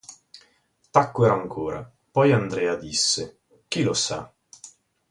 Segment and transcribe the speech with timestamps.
[0.89, 4.33] Tacquero ancora; poi Andrea disse:– Chi lo sa?